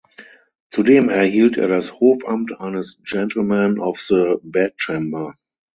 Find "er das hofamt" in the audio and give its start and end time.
1.57-2.59